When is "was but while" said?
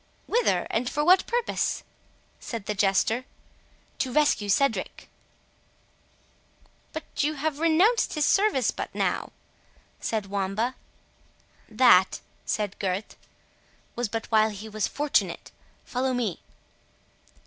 13.95-14.49